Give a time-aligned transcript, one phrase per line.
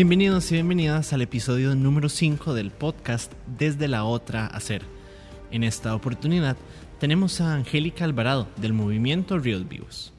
[0.00, 4.80] Bienvenidos y bienvenidas al episodio número 5 del podcast Desde la Otra Hacer.
[5.50, 6.56] En esta oportunidad
[6.98, 10.14] tenemos a Angélica Alvarado del movimiento Ríos Vivos.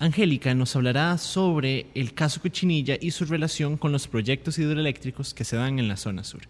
[0.00, 5.44] Angélica nos hablará sobre el caso Cochinilla y su relación con los proyectos hidroeléctricos que
[5.44, 6.42] se dan en la zona sur.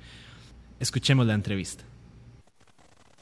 [0.80, 1.84] Escuchemos la entrevista.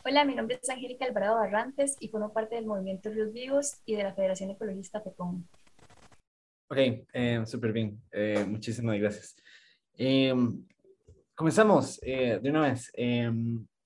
[0.05, 3.97] Hola, mi nombre es Angélica Alvarado Barrantes y formo parte del movimiento Ríos Vivos y
[3.97, 5.42] de la Federación Ecologista PECOM.
[6.70, 6.79] Ok,
[7.12, 8.01] eh, súper bien.
[8.12, 9.34] Eh, muchísimas gracias.
[9.98, 10.33] Eh,
[11.34, 12.92] comenzamos de una vez.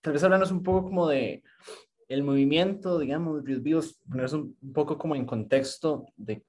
[0.03, 1.43] tal vez hablarnos un poco como de
[2.09, 6.45] el movimiento, digamos, de Vivos, ponernos un, poco como en contexto de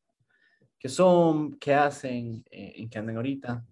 [0.77, 3.65] qué son, qué hacen, en qué andan ahorita.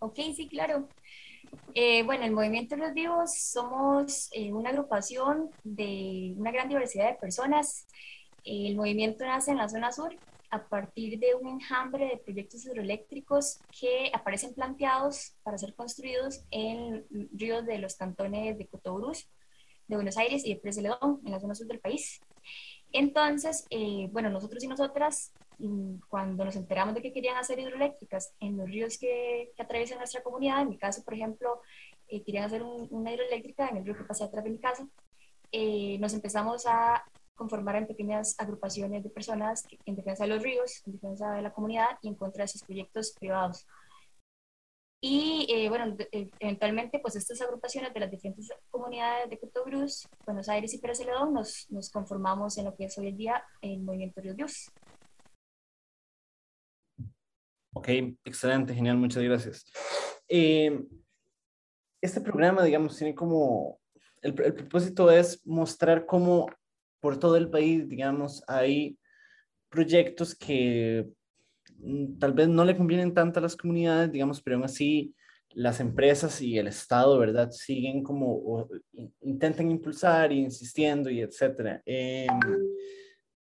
[0.00, 0.88] Ok, sí, claro.
[1.74, 7.10] Eh, bueno, el Movimiento de los Vivos somos eh, una agrupación de una gran diversidad
[7.10, 7.86] de personas.
[8.42, 10.16] el movimiento nace en la zona sur
[10.50, 17.06] a partir de un enjambre de proyectos hidroeléctricos que aparecen planteados para ser construidos en
[17.32, 19.28] ríos de los cantones de Cotobruz,
[19.86, 22.20] de Buenos Aires y de Presa en la zona sur del país.
[22.92, 28.34] Entonces, eh, bueno, nosotros y nosotras, mm, cuando nos enteramos de que querían hacer hidroeléctricas
[28.40, 31.60] en los ríos que, que atraviesan nuestra comunidad, en mi caso, por ejemplo,
[32.08, 34.88] eh, querían hacer una hidroeléctrica en el río que pasa atrás de mi casa,
[35.52, 37.04] eh, nos empezamos a
[37.40, 41.54] conformar en pequeñas agrupaciones de personas en defensa de los ríos, en defensa de la
[41.54, 43.66] comunidad y en contra de esos proyectos privados.
[45.02, 50.50] Y eh, bueno, eh, eventualmente, pues estas agrupaciones de las diferentes comunidades de Cotobruz, Buenos
[50.50, 53.80] Aires y Pérez Celedón nos, nos conformamos en lo que es hoy en día el
[53.80, 54.70] Movimiento Ríos Dios.
[57.72, 57.88] Ok,
[58.22, 59.64] excelente, genial, muchas gracias.
[60.28, 60.78] Eh,
[62.02, 63.80] este programa, digamos, tiene como,
[64.20, 66.46] el, el propósito es mostrar cómo
[67.00, 68.98] por todo el país, digamos, hay
[69.70, 71.08] proyectos que
[71.82, 75.14] Mm, tal vez no le convienen tanto a las comunidades, digamos, pero aún así
[75.52, 77.50] las empresas y el Estado, ¿verdad?
[77.50, 78.68] Siguen como,
[79.20, 81.82] intentan impulsar insistiendo y etcétera.
[81.84, 82.28] Em,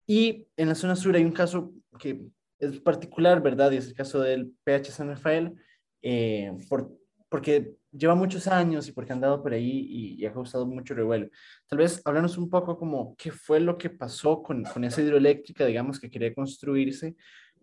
[0.07, 2.21] y en la zona sur hay un caso que
[2.59, 3.71] es particular, ¿verdad?
[3.71, 5.53] Y es el caso del PH San Rafael,
[6.01, 6.91] eh, por,
[7.31, 9.87] porque lleva muchos años y porque han dado por ahí
[10.19, 11.29] y, ha causado mucho revuelo.
[11.65, 15.65] Tal vez hablarnos un poco como qué fue lo que pasó con, con esa hidroeléctrica,
[15.65, 17.15] digamos, que quería construirse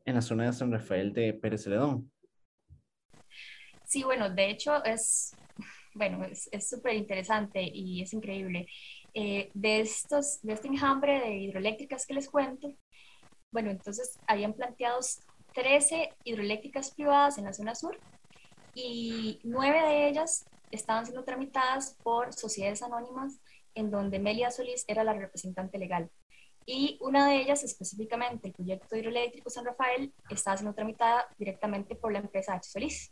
[0.06, 2.10] en la zona de San Rafael de Pérez Celedón.
[3.84, 5.36] Sí, bueno, de hecho es,
[5.92, 8.66] bueno, es súper interesante y es increíble.
[9.12, 12.74] Eh, de, estos, de este enjambre de hidroeléctricas que les cuento,
[13.50, 15.00] bueno, entonces habían planteado
[15.52, 17.98] 13 hidroeléctricas privadas en la zona sur
[18.80, 23.40] y nueve de ellas estaban siendo tramitadas por sociedades anónimas
[23.74, 26.10] en donde Melia Solís era la representante legal
[26.70, 32.12] y una de ellas específicamente, el proyecto hidroeléctrico San Rafael, está siendo tramitada directamente por
[32.12, 32.68] la empresa H.
[32.68, 33.10] Solís,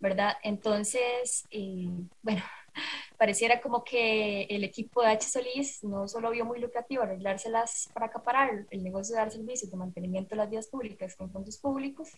[0.00, 0.34] ¿verdad?
[0.42, 1.88] Entonces, eh,
[2.20, 2.42] bueno,
[3.16, 5.28] pareciera como que el equipo de H.
[5.28, 9.76] Solís no solo vio muy lucrativo arreglárselas para acaparar el negocio de dar servicios de
[9.76, 12.10] mantenimiento de las vías públicas con fondos públicos,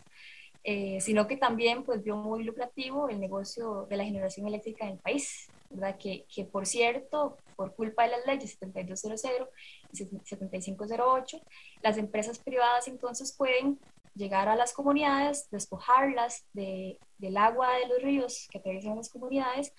[0.65, 4.93] eh, sino que también pues vio muy lucrativo el negocio de la generación eléctrica en
[4.93, 5.97] el país, ¿verdad?
[5.99, 9.49] Que, que por cierto, por culpa de las leyes 7200
[9.93, 11.41] y 7508,
[11.83, 13.79] las empresas privadas entonces pueden
[14.15, 19.73] llegar a las comunidades, despojarlas de, del agua de los ríos que atraviesan las comunidades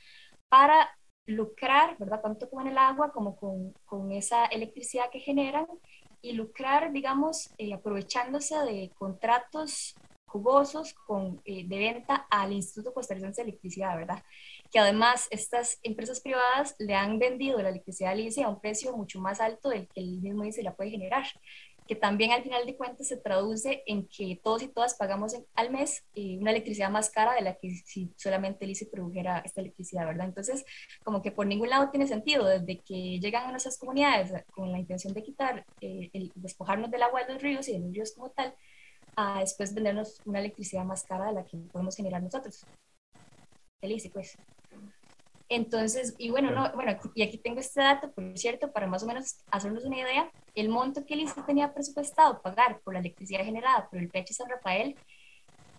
[0.49, 0.89] para
[1.25, 2.21] lucrar, ¿verdad?
[2.21, 5.67] Tanto con el agua como con, con esa electricidad que generan
[6.21, 9.95] y lucrar, digamos, eh, aprovechándose de contratos
[10.33, 14.23] jugosos con, eh, de venta al Instituto Costarricense de Electricidad, ¿verdad?
[14.71, 19.19] Que además estas empresas privadas le han vendido la electricidad a a un precio mucho
[19.21, 21.25] más alto del que el mismo ICE la puede generar,
[21.87, 25.69] que también al final de cuentas se traduce en que todos y todas pagamos al
[25.69, 29.61] mes eh, una electricidad más cara de la que si solamente el ICE produjera esta
[29.61, 30.27] electricidad, ¿verdad?
[30.27, 30.65] Entonces,
[31.03, 34.79] como que por ningún lado tiene sentido, desde que llegan a nuestras comunidades con la
[34.79, 38.13] intención de quitar, eh, el despojarnos del agua de los ríos y de los ríos
[38.15, 38.55] como tal,
[39.15, 42.65] a después vendernos una electricidad más cara de la que podemos generar nosotros.
[43.79, 44.37] Feliz, pues.
[45.49, 49.05] Entonces, y bueno, no, bueno, y aquí tengo este dato, por cierto, para más o
[49.05, 53.43] menos hacernos una idea, el monto que el ICE tenía presupuestado pagar por la electricidad
[53.43, 54.95] generada por el PH San Rafael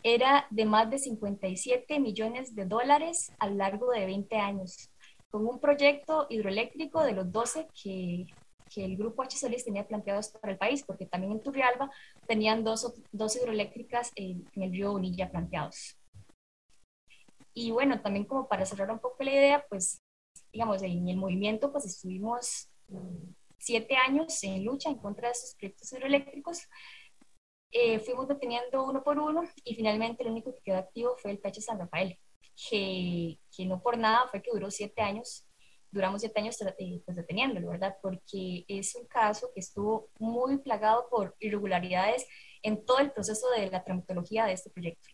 [0.03, 4.91] era de más de 57 millones de dólares a lo largo de 20 años,
[5.31, 8.27] con un proyecto hidroeléctrico de los 12 que
[8.75, 9.37] que el grupo H.
[9.37, 11.91] Solís tenía planteados para el país, porque también en Turrialba
[12.27, 15.97] tenían dos, dos hidroeléctricas en, el río Bonilla planteados.
[17.53, 20.03] Y bueno, también como para cerrar un poco la idea, pues
[20.53, 22.69] digamos, en el movimiento pues estuvimos
[23.59, 26.63] siete años en lucha en contra de esos proyectos hidroeléctricos.
[27.71, 31.39] eh, fuimos deteniendo uno por uno y finalmente el único que quedó activo fue el
[31.39, 32.19] PH San Rafael,
[32.69, 35.45] que, que no por nada fue que duró siete años,
[35.95, 37.97] duramos siete años eh, pues, deteniéndolo, ¿verdad?
[38.03, 42.27] Porque es un caso que estuvo muy plagado por irregularidades
[42.63, 45.09] en todo el proceso de la tramitología de este proyecto.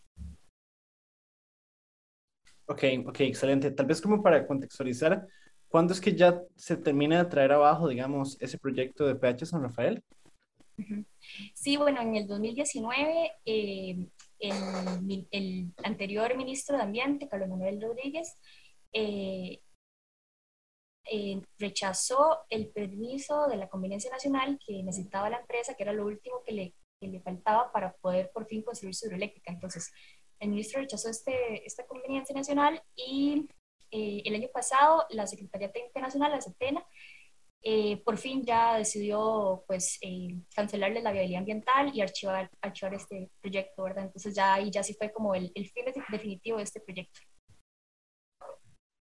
[2.65, 3.71] Ok, ok, excelente.
[3.71, 5.27] Tal vez como para contextualizar,
[5.67, 9.61] ¿cuándo es que ya se termina de traer abajo, digamos, ese proyecto de PH San
[9.61, 10.03] Rafael?
[11.53, 14.07] Sí, bueno, en el 2019 eh,
[14.39, 18.35] el, anterior ministro de Ambiente, Carlos Manuel Rodríguez,
[18.93, 19.59] eh,
[21.13, 26.05] eh, rechazó el permiso de la conveniencia nacional que necesitaba la empresa, que era lo
[26.05, 29.51] último que le, que le faltaba para poder por fin construir su hidroeléctrica.
[29.51, 29.91] Entonces,
[30.39, 33.47] el ministro rechazó este, esta conveniencia nacional y
[33.91, 36.81] el año pasado la Secretaría Técnica Nacional, la CETENA,
[37.63, 43.29] eh, por fin ya decidió pues eh, cancelarle la viabilidad ambiental y archivar, archivar este
[43.39, 44.05] proyecto, ¿verdad?
[44.05, 47.19] Entonces ya ahí ya sí fue como el, el fin definitivo de este proyecto.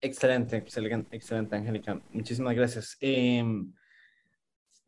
[0.02, 2.00] Excelente, excelente, excelente, Angélica.
[2.10, 2.96] Muchísimas gracias.
[3.00, 3.70] Em,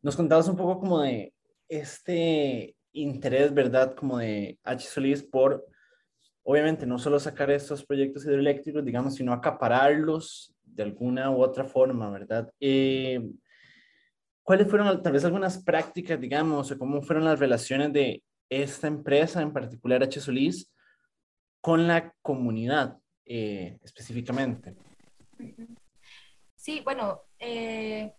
[0.01, 1.33] nos contabas un poco como de
[1.67, 3.95] este interés, ¿verdad?
[3.95, 4.87] Como de H.
[4.87, 5.65] Solís por,
[6.43, 12.09] obviamente, no solo sacar estos proyectos hidroeléctricos, digamos, sino acapararlos de alguna u otra forma,
[12.09, 12.51] ¿verdad?
[12.59, 13.21] Eh,
[14.41, 19.41] ¿Cuáles fueron tal vez algunas prácticas, digamos, o cómo fueron las relaciones de esta empresa,
[19.41, 20.19] en particular H.
[20.19, 20.71] Solís,
[21.61, 24.75] con la comunidad eh, específicamente?
[26.55, 28.13] Sí, bueno, eh,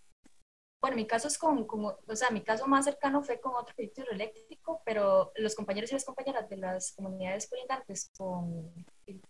[0.80, 3.74] bueno, mi caso es con, como, o sea, mi caso más cercano fue con otro
[3.74, 8.70] proyecto hidroeléctrico, pero los compañeros y las compañeras de las comunidades colindantes con
[9.06, 9.22] el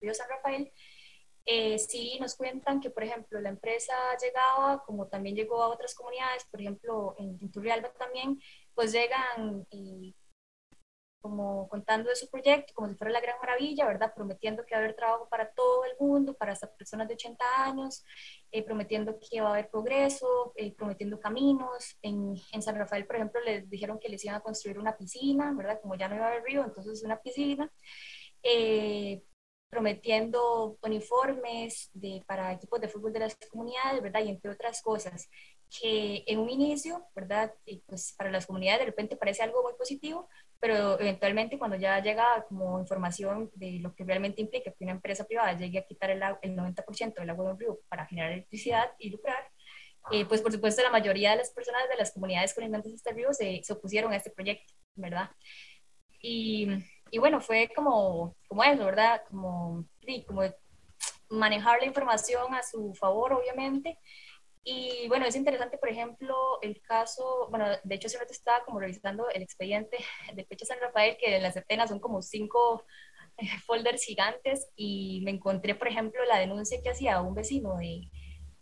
[0.00, 0.72] río San Rafael
[1.48, 5.94] eh, sí nos cuentan que, por ejemplo, la empresa llegaba, como también llegó a otras
[5.94, 8.40] comunidades, por ejemplo, en, Turrialba también,
[8.74, 10.12] pues llegan y
[11.26, 14.12] como contando de su proyecto, como si fuera la gran maravilla, ¿verdad?
[14.14, 17.44] Prometiendo que va a haber trabajo para todo el mundo, para estas personas de 80
[17.64, 18.04] años,
[18.52, 21.98] eh, prometiendo que va a haber progreso, eh, prometiendo caminos.
[22.00, 25.52] En, en, San Rafael, por ejemplo, les dijeron que les iban a construir una piscina,
[25.52, 25.80] ¿verdad?
[25.82, 27.68] Como ya no iba a haber río, entonces una piscina.
[28.44, 29.24] Eh,
[29.68, 34.22] prometiendo uniformes de, para equipos de fútbol de las comunidades, ¿verdad?
[34.22, 35.28] Y entre otras cosas,
[35.68, 37.52] que en un inicio, ¿verdad?
[37.86, 40.28] pues para las comunidades de repente parece algo muy positivo,
[40.60, 45.24] pero eventualmente cuando ya llega como información de lo que realmente implica que una empresa
[45.24, 48.90] privada llegue a quitar el, el 90% del agua de un río para generar electricidad
[48.98, 49.50] y lucrar,
[50.12, 53.12] eh, pues por supuesto la mayoría de las personas de las comunidades colindantes de este
[53.12, 55.30] río se, se opusieron a este proyecto, ¿verdad?
[56.20, 56.68] Y
[57.10, 59.22] y bueno, fue como, como eso, ¿verdad?
[59.28, 59.86] Como,
[60.26, 60.42] como
[61.30, 63.98] manejar la información a su favor, obviamente.
[64.68, 69.28] Y bueno, es interesante, por ejemplo, el caso, bueno, de hecho, siempre estaba como revisando
[69.30, 69.96] el expediente
[70.34, 72.84] de Pecha San Rafael, que en la setena son como cinco
[73.36, 78.10] eh, folders gigantes, y me encontré, por ejemplo, la denuncia que hacía un vecino de,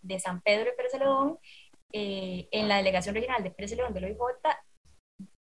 [0.02, 1.38] de San Pedro de Pérez León
[1.90, 4.18] eh, en la delegación regional de Pérez León del OIJ,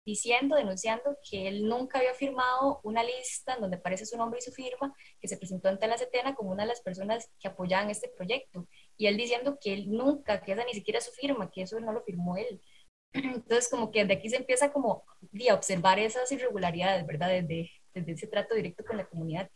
[0.10, 4.42] diciendo, denunciando que él nunca había firmado una lista en donde aparece su nombre y
[4.42, 7.90] su firma, que se presentó ante la CETENA como una de las personas que apoyaban
[7.90, 8.68] este proyecto.
[8.98, 11.94] Y él diciendo que él nunca, que esa ni siquiera su firma, que eso no
[11.94, 12.62] lo firmó él.
[13.14, 15.04] Entonces, como que de aquí se empieza como
[15.50, 17.30] a observar esas irregularidades, ¿verdad?
[17.30, 19.50] Desde, desde ese trato directo con la comunidad.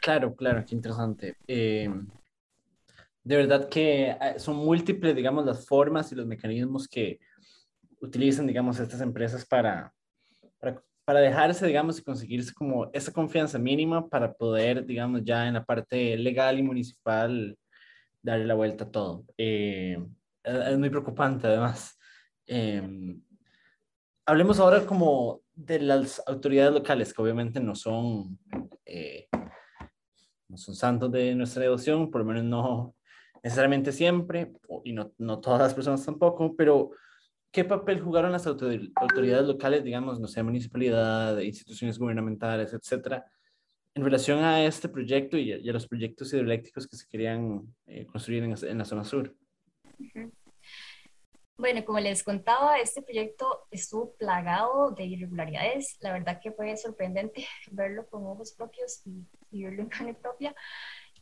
[0.00, 1.36] Claro, claro, qué interesante.
[1.46, 1.88] Eh,
[3.28, 7.20] de verdad que eh, son múltiples, digamos, las formas y los mecanismos que,
[8.00, 9.92] utilizan, digamos, estas empresas para,
[11.04, 15.64] para, dejarse, digamos, y conseguirse como esa confianza mínima para poder, digamos, ya en la
[15.64, 17.56] parte legal y municipal
[18.22, 19.24] darle la vuelta a todo.
[19.36, 19.98] Eh,
[20.44, 21.98] es muy preocupante, además.
[22.46, 23.20] Em,
[24.26, 28.38] hablemos ahora como de las autoridades locales, que obviamente no son,
[28.84, 29.28] eh,
[30.48, 32.94] no son santos de nuestra devoción, por lo menos no
[33.42, 34.52] necesariamente siempre,
[34.84, 36.92] y no, no todas las personas tampoco, pero
[37.50, 43.24] ¿Qué papel jugaron las autoridades locales, digamos, no sé, municipalidad, instituciones gubernamentales, etcétera,
[43.94, 48.44] en relación a este proyecto y a, los proyectos hidroeléctricos que se querían eh, construir
[48.44, 49.34] en, la zona sur?
[51.56, 55.96] Bueno, como les contaba, este proyecto estuvo plagado de irregularidades.
[56.00, 59.02] La verdad que fue sorprendente verlo con ojos propios
[59.50, 60.54] y, verlo en carne propia.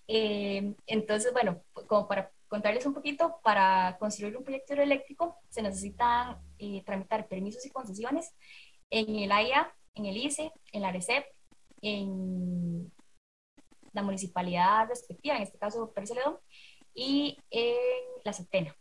[0.09, 6.39] Eh, entonces, bueno, como para contarles un poquito, para construir un proyecto hidroeléctrico se necesitan
[6.59, 8.35] eh, tramitar permisos y concesiones
[8.91, 11.25] en el AIA, en el ICE, en la ARECEP,
[11.83, 12.93] en
[13.93, 16.39] la municipalidad respectiva, en este caso Pérez Celedón,
[16.95, 17.77] y en
[18.25, 18.75] la CETENA.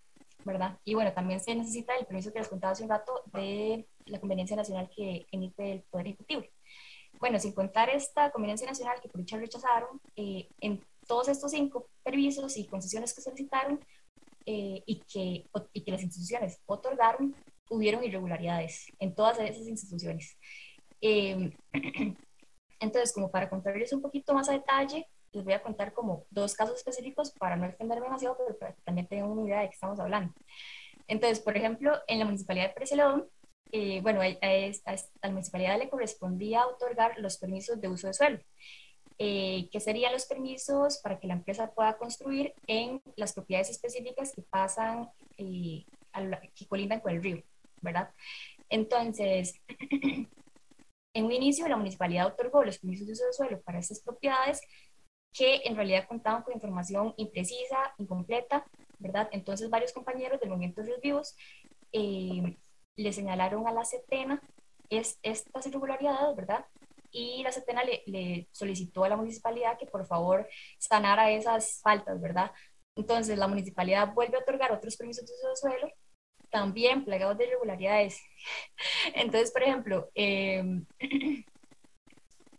[0.46, 0.80] ¿verdad?
[0.86, 4.20] Y bueno, también se necesita el permiso que les contaba hace un rato de la
[4.20, 6.44] conveniencia nacional que emite el Poder Ejecutivo.
[7.20, 11.88] Bueno, sin contar esta conveniencia nacional que por dicha rechazaron, eh, en todos estos cinco
[12.04, 13.80] permisos y concesiones que solicitaron
[14.46, 17.36] eh, y, que, y que las instituciones otorgaron,
[17.70, 20.38] hubieron irregularidades en todas esas instituciones.
[21.02, 21.52] Em,
[22.80, 26.54] entonces, como para contarles un poquito más a detalle, les voy a contar como dos
[26.54, 29.74] casos específicos para no extenderme demasiado, pero para que también tengan una idea de qué
[29.74, 30.34] estamos hablando.
[31.08, 32.92] Entonces, por ejemplo, en la municipalidad de Pérez
[33.72, 38.40] eh, bueno, a, a, la municipalidad le correspondía otorgar los permisos de uso de suelo,
[39.18, 44.34] eh, que serían los permisos para que la empresa pueda construir en las propiedades específicas
[44.34, 45.86] que pasan, eh,
[46.54, 47.44] que colindan con el río,
[47.82, 48.12] ¿verdad?
[48.70, 49.62] Entonces,
[51.14, 54.62] en un inicio la municipalidad otorgó los permisos de uso de suelo para estas propiedades
[55.32, 58.66] que en realidad contaban con información imprecisa, incompleta,
[59.00, 59.30] ¿verdad?
[59.32, 61.36] Entonces varios compañeros del movimiento de los vivos
[61.92, 62.58] eh,
[62.96, 64.42] le señalaron a la CETENA
[64.90, 66.66] es, estas irregularidades, ¿verdad?
[67.18, 72.20] Y la CETENA le, le, solicitó a la municipalidad que por favor sanara esas faltas,
[72.22, 72.52] ¿verdad?
[72.96, 75.94] Entonces la municipalidad vuelve a otorgar otros permisos de uso de suelo,
[76.50, 78.22] también plagados de irregularidades.
[79.16, 80.62] Entonces, por ejemplo, eh,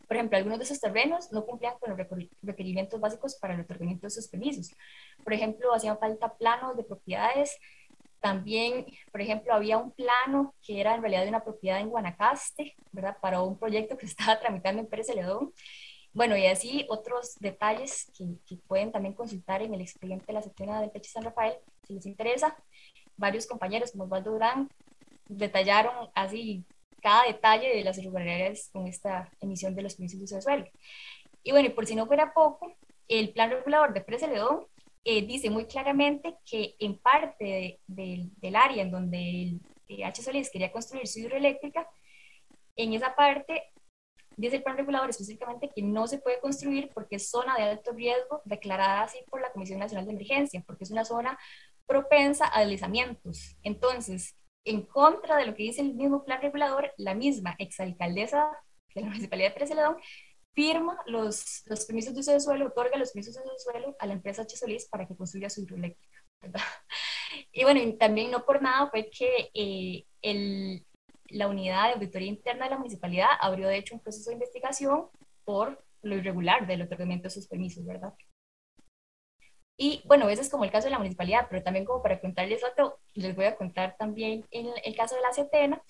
[0.06, 2.08] por ejemplo, algunos de esos terrenos no cumplían con los
[2.42, 4.70] requerimientos básicos para el otorgamiento de esos permisos.
[5.22, 7.58] Por ejemplo, hacían falta planos de propiedades.
[8.20, 12.74] También, por ejemplo, había un plano que era en realidad de una propiedad en Guanacaste,
[12.92, 13.16] ¿verdad?
[13.20, 15.52] Para un proyecto que estaba tramitando en Pérez Celedón.
[16.12, 20.80] Bueno, y así otros detalles que, pueden también consultar en el expediente de la sección
[20.80, 21.54] del Peche San Rafael,
[21.86, 22.56] si les interesa.
[23.18, 24.70] Varios compañeros, como Osvaldo Durán,
[25.28, 26.64] detallaron así
[27.02, 30.64] cada detalle de las irregularidades con esta emisión de los permisos de de suelo.
[31.42, 32.72] Y bueno, y por si no fuera poco,
[33.08, 34.66] el plan regulador de Pérez Celedón
[35.08, 40.20] eh, dice muy claramente que en parte del área en donde el eh, H.
[40.20, 41.88] Solís quería construir su hidroeléctrica,
[42.74, 43.72] en esa parte
[44.36, 47.92] dice el plan regulador específicamente que no se puede construir porque es zona de alto
[47.92, 51.38] riesgo declarada así por la Comisión Nacional de Emergencia, porque es una zona
[51.86, 53.56] propensa a deslizamientos.
[53.62, 54.34] Entonces,
[54.64, 58.50] en contra de lo que dice el mismo plan regulador, la misma exalcaldesa
[58.92, 59.98] de la Municipalidad de Pérez Celedón
[60.56, 63.96] firma los, los permisos de uso de suelo, otorga los permisos de uso de suelo
[63.98, 64.56] a la empresa H.
[64.56, 66.18] Solís para que construya su hidroeléctrica.
[67.52, 70.86] Y bueno, también no por nada fue que eh, el,
[71.28, 75.08] la unidad de auditoría interna de la municipalidad abrió de hecho un proceso de investigación
[75.44, 78.14] por lo irregular del otorgamiento de sus permisos, ¿verdad?
[79.76, 82.64] Y bueno, ese es como el caso de la municipalidad, pero también como para contarles
[82.64, 85.82] otro, les voy a contar también el, el caso de la CETENA,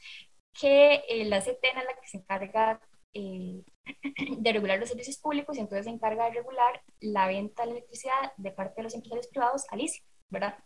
[0.58, 2.80] que eh, la CETENA es la que se encarga
[3.14, 3.62] eh,
[4.38, 8.32] de regular los servicios públicos y entonces se encarga de regular la venta de electricidad
[8.36, 10.58] de parte de los empresarios privados a LICI, ¿verdad?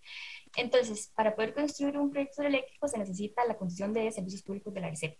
[0.57, 4.81] Entonces, para poder construir un proyecto eléctrico se necesita la concesión de servicios públicos de
[4.81, 5.17] la RECEP.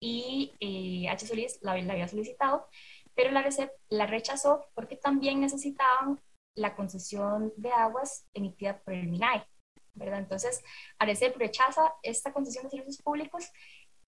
[0.00, 1.26] Y eh, H.
[1.26, 2.66] Solís la, la, había solicitado,
[3.14, 6.20] pero la RECEP la rechazó porque también necesitaban
[6.54, 9.46] la concesión de aguas emitida por el MINAE,
[9.94, 10.18] ¿verdad?
[10.18, 10.62] Entonces,
[10.98, 13.50] Arecep rechaza esta concesión de servicios públicos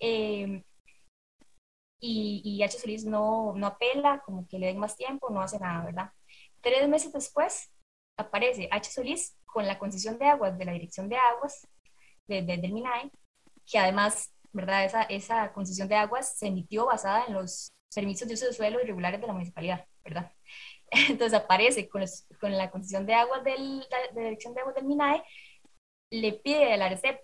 [0.01, 0.63] eh,
[2.07, 2.79] y, y, H.
[2.79, 6.11] Solís no, no apela, como que le den más tiempo, no hace nada, ¿verdad?
[6.61, 7.73] Tres meses después
[8.19, 8.91] aparece H.
[8.91, 11.67] Solís con la concesión de aguas de la Dirección de Aguas
[12.27, 13.11] de, del MINAE,
[13.67, 14.85] que además, ¿verdad?
[14.85, 18.83] Esa, esa concesión de aguas se emitió basada en los permisos de uso de suelo
[18.83, 20.31] irregulares de la municipalidad, ¿verdad?
[21.09, 22.05] Entonces aparece con,
[22.39, 23.81] con la concesión de aguas del,
[24.13, 25.23] de la Dirección de Aguas del MINAE,
[26.11, 27.19] le pide a la ARECEP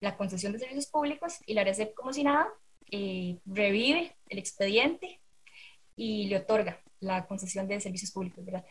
[0.00, 2.52] la concesión de servicios públicos y la ARECEP, como si nada,
[2.90, 5.20] eh, revive el expediente
[5.96, 8.64] y le otorga la concesión de servicios públicos, ¿verdad?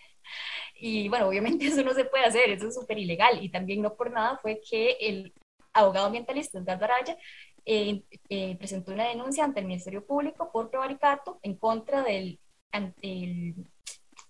[0.80, 3.96] Y bueno, obviamente eso no se puede hacer, eso es súper ilegal y también no
[3.96, 5.34] por nada fue que el
[5.74, 7.18] abogado ambientalista Edgardo Araya
[7.66, 12.40] eh, eh, presentó una denuncia ante el Ministerio Público por prevaricato en contra del
[12.72, 13.56] el,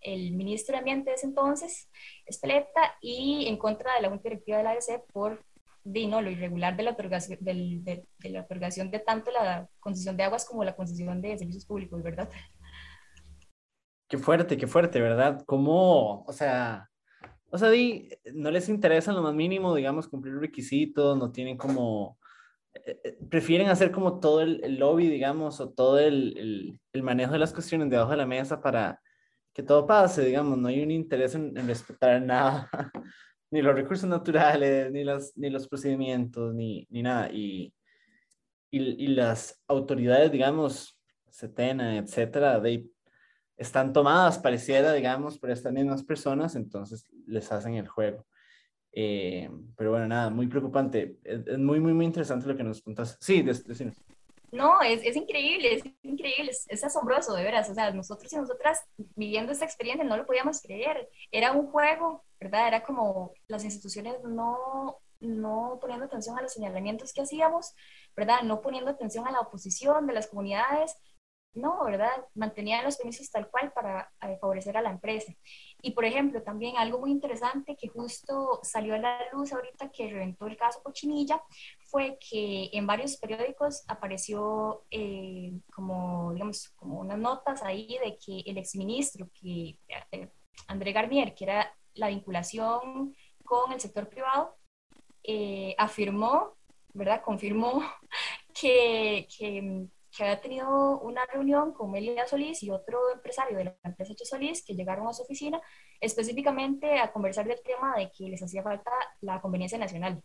[0.02, 1.90] el ministro de Ambiente de ese entonces,
[2.26, 5.44] Espeleta, y en contra de la Junta Directiva de la ADC por
[6.08, 10.18] no, lo irregular de la, otorgación, del, de, de, la otorgación de tanto la concesión
[10.18, 12.30] de aguas como la concesión de servicios públicos, ¿verdad?
[14.08, 15.44] Qué fuerte, qué fuerte, ¿verdad?
[15.46, 16.90] ¿Cómo, o sea,
[17.50, 22.18] o sea, di, no les interesa lo más mínimo, digamos, cumplir requisitos, no tienen como,
[22.74, 27.04] eh, eh, prefieren hacer como todo el, el lobby, digamos, o todo el, el, el,
[27.04, 29.02] manejo de las cuestiones debajo de la mesa para,
[29.54, 32.70] que todo pase, digamos, no hay un interés en, en respetar nada,
[33.52, 37.30] ni los recursos naturales, ni, las, ni los procedimientos, ni, ni nada.
[37.32, 37.74] Y,
[38.72, 41.00] y, y, las autoridades, digamos,
[41.30, 42.90] Setena, etcétera, de,
[43.58, 48.26] están tomadas, pareciera, digamos, por estas mismas personas, entonces les hacen el juego.
[48.92, 51.20] Eh, pero bueno, nada, muy preocupante.
[51.24, 53.18] Es, muy, muy, muy interesante lo que nos contaste.
[53.20, 53.96] Sí, decimos.
[54.52, 57.70] No, es, es, increíble, es increíble, es, asombroso, de veras.
[57.70, 58.82] O sea, nosotros y nosotras
[59.16, 61.10] viviendo esta experiencia no lo podíamos creer.
[61.32, 62.68] Era un juego, ¿verdad?
[62.68, 67.76] Era como las instituciones no, no poniendo atención a los señalamientos que hacíamos,
[68.16, 68.42] ¿verdad?
[68.44, 70.96] No poniendo atención a la oposición de las comunidades,
[71.58, 72.26] no, ¿verdad?
[72.36, 75.34] Mantenían los permisos tal cual para eh, favorecer a la empresa.
[75.82, 80.10] Y, por ejemplo, también algo muy interesante que justo salió a la luz ahorita que
[80.10, 81.42] reventó el caso Cochinilla
[81.86, 88.50] fue que en varios periódicos apareció eh, como, digamos, como unas notas ahí de que
[88.50, 89.80] el exministro, que,
[90.12, 90.30] eh,
[90.68, 94.56] André Garnier, que era la vinculación con el sector privado,
[95.78, 96.56] afirmó,
[96.94, 97.22] ¿verdad?
[97.22, 97.84] Confirmó
[98.54, 99.88] que, que
[100.18, 104.26] que había tenido una reunión con Melia Solís y otro empresario de la empresa Che
[104.26, 105.62] Solís que llegaron a su oficina
[106.02, 110.24] específicamente a conversar del tema de que les hacía falta la conveniencia nacional,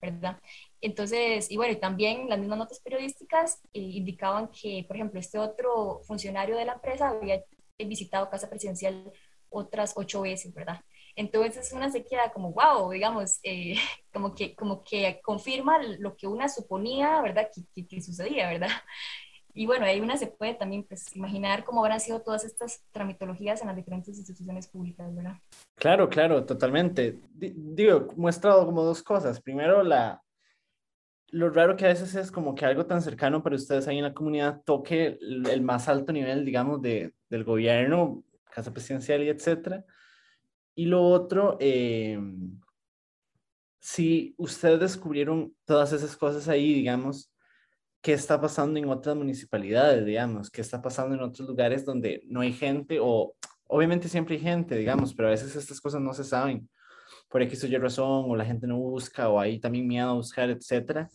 [0.00, 0.38] ¿verdad?
[0.80, 6.00] Entonces, y bueno, también las mismas notas periodísticas eh, indicaban que, por ejemplo, este otro
[6.06, 7.42] funcionario de la empresa había
[7.78, 9.12] visitado Casa Presidencial
[9.50, 10.80] otras ocho veces, ¿verdad?
[11.16, 13.76] Entonces una se queda como, wow, digamos, eh,
[14.12, 17.48] como, que, como que confirma lo que una suponía, ¿verdad?
[17.74, 18.68] Que, que sucedía, ¿verdad?
[19.56, 23.60] Y bueno, ahí una se puede también pues, imaginar cómo habrán sido todas estas tramitologías
[23.60, 25.36] en las diferentes instituciones públicas, ¿verdad?
[25.76, 27.20] Claro, claro, totalmente.
[27.32, 29.40] digo, muestrado como dos cosas.
[29.40, 30.20] Primero, la,
[31.34, 34.04] lo raro que a veces es como que algo tan cercano para ustedes ahí en
[34.04, 39.84] la comunidad toque el, más alto nivel, digamos, de, del gobierno, casa presidencial y etcétera.
[40.74, 42.18] Y lo otro, eh,
[43.80, 47.30] si ustedes descubrieron todas esas cosas ahí, digamos,
[48.00, 52.40] qué está pasando en otras municipalidades, digamos, qué está pasando en otros lugares donde no
[52.40, 53.34] hay gente o
[53.66, 56.68] obviamente siempre hay gente, digamos, pero a veces estas cosas no se saben
[57.28, 60.14] por X o Y razón o la gente no busca o hay también miedo a
[60.14, 61.08] buscar, etcétera.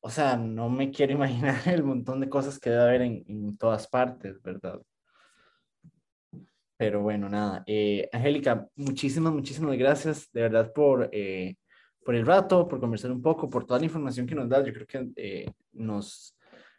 [0.00, 3.56] O sea, no me quiero imaginar el montón de cosas que debe haber en, en
[3.56, 4.80] todas partes, ¿verdad?
[6.80, 7.62] Pero bueno, nada.
[7.66, 11.56] Eh, Angélica, muchísimas, muchísimas gracias de verdad por eh,
[12.02, 14.64] por el rato, por conversar un poco, por toda la información que nos da.
[14.64, 16.34] Yo creo que eh, nos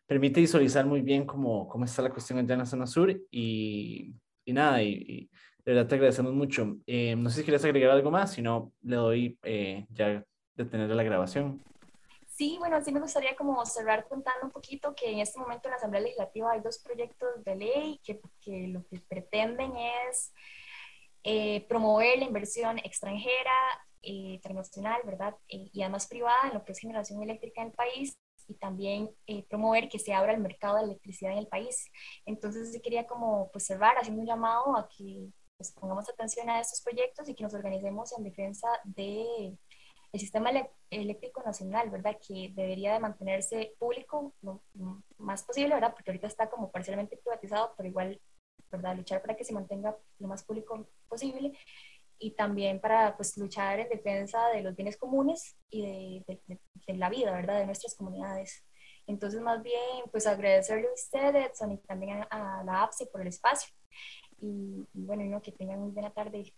[0.08, 4.12] permite visualizar muy bien cómo, cómo está la cuestión allá en la zona sur y,
[4.44, 5.30] y nada, y,
[5.64, 6.78] de verdad te agradecemos mucho.
[6.88, 10.66] Eh, no sé si quieres agregar algo más, si no, le doy eh, ya de
[10.66, 11.62] tener la grabación.
[12.34, 15.72] Sí, bueno, sí me gustaría como cerrar contando un poquito que en este momento en
[15.72, 20.34] la Asamblea Legislativa hay dos proyectos de ley que, que lo que pretenden es
[21.68, 23.52] promover la inversión extranjera
[24.04, 25.36] eh, internacional, ¿verdad?
[25.48, 28.18] Eh, y además privada en lo que es generación eléctrica en el país
[28.48, 31.86] y también eh, promover que se abra el mercado de electricidad en el país.
[32.26, 36.60] Entonces, yo quería como pues cerrar haciendo un llamado a que pues, pongamos atención a
[36.60, 39.56] estos proyectos y que nos organicemos en defensa de
[40.14, 40.52] el sistema
[40.90, 42.18] eléctrico nacional, ¿verdad?
[42.26, 44.62] Que debería de mantenerse público lo
[45.18, 45.94] más posible, ¿verdad?
[45.94, 48.20] Porque ahorita está como parcialmente privatizado, pero igual,
[48.70, 48.96] ¿verdad?
[48.96, 51.54] Luchar para que se mantenga lo más público posible
[52.22, 56.40] y también para pues, luchar en defensa de los bienes comunes y de,
[56.86, 58.64] de, la vida, ¿verdad?, de nuestras comunidades.
[59.08, 63.28] Entonces, más bien, pues agradecerle a usted, Edson, y también a, la APSI por el
[63.28, 63.74] espacio.
[64.40, 66.54] Y, bueno, no, que tengan muy buena tarde.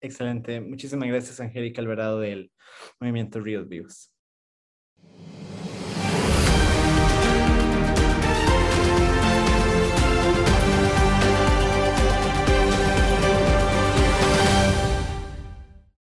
[0.00, 0.60] Excelente.
[0.60, 2.52] Muchísimas gracias, Angélica Alvarado, del
[3.00, 4.12] Movimiento Ríos Vivos.